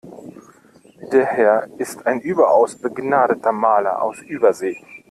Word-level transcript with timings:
Der 1.13 1.27
Herr 1.27 1.67
ist 1.77 2.07
ein 2.07 2.21
überaus 2.21 2.75
begnadeter 2.75 3.51
Maler 3.51 4.01
aus 4.01 4.17
Übersee. 4.23 4.79